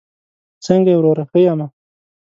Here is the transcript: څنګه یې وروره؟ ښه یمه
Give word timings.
څنګه 0.65 0.89
یې 0.93 0.97
وروره؟ 0.99 1.23
ښه 1.29 1.39
یمه 1.45 1.67